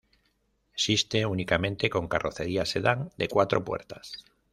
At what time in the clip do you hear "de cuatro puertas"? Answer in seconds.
3.17-4.13